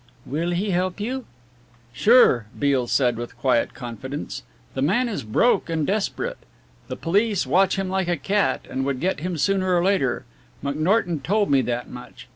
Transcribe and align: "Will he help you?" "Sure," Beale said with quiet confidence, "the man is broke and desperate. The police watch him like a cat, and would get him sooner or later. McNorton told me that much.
"Will 0.25 0.49
he 0.49 0.71
help 0.71 0.99
you?" 0.99 1.25
"Sure," 1.93 2.47
Beale 2.57 2.87
said 2.87 3.17
with 3.17 3.37
quiet 3.37 3.75
confidence, 3.75 4.41
"the 4.73 4.81
man 4.81 5.07
is 5.07 5.21
broke 5.23 5.69
and 5.69 5.85
desperate. 5.85 6.39
The 6.87 6.95
police 6.95 7.45
watch 7.45 7.75
him 7.75 7.87
like 7.89 8.07
a 8.07 8.17
cat, 8.17 8.65
and 8.67 8.83
would 8.83 8.99
get 8.99 9.19
him 9.19 9.37
sooner 9.37 9.75
or 9.77 9.83
later. 9.83 10.25
McNorton 10.63 11.21
told 11.21 11.51
me 11.51 11.61
that 11.61 11.87
much. 11.87 12.27